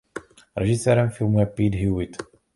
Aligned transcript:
Režisérem 0.57 1.09
filmu 1.09 1.39
je 1.39 1.45
Pete 1.45 1.77
Hewitt. 1.77 2.17